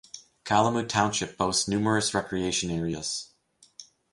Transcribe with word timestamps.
Calumet 0.45 0.89
Township 0.89 1.37
boasts 1.37 1.67
numerous 1.67 2.15
recreation 2.15 2.71
areas. 2.71 3.35